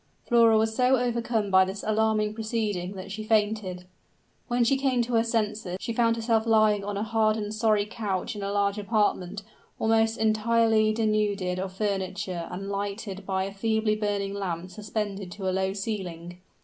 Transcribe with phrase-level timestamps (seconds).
[0.25, 3.85] Flora was so overcome by this alarming proceeding, that she fainted.
[4.47, 7.85] When she came to her senses, she found herself lying on a hard and sorry
[7.85, 9.43] couch in a large apartment,
[9.77, 15.53] almost entirely denuded of furniture and lighted by a feebly burning lamp suspended to the
[15.53, 16.39] low ceiling.